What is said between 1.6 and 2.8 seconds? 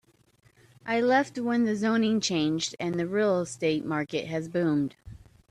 the zoning changed